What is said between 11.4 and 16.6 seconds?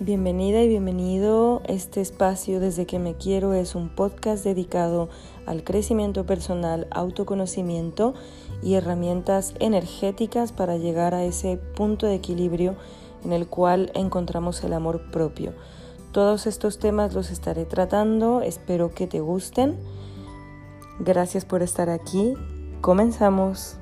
punto de equilibrio en el cual encontramos el amor propio. Todos